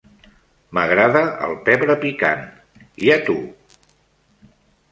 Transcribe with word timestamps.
M'agrada 0.77 1.21
el 1.49 1.53
pebre 1.67 1.97
picant, 2.05 2.43
i 3.09 3.15
a 3.19 3.21
tu? 3.29 3.39